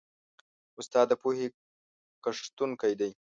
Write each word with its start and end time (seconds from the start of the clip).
استاد 0.79 1.05
د 1.09 1.13
پوهې 1.21 1.47
کښتونکی 2.23 2.93
دی. 2.99 3.11